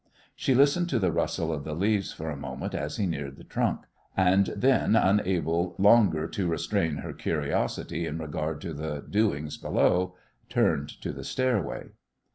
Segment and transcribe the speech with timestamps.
[0.35, 3.43] She listened to the rustle of the leaves for a moment as he neared the
[3.43, 3.81] trunk,
[4.17, 10.15] and then, unable longer to restrain her curiosity in regard to the doings below,
[10.49, 11.89] turned to the stairway.